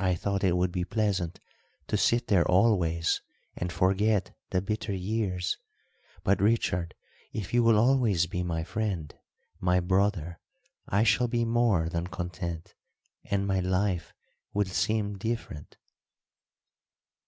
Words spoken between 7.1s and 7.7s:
if you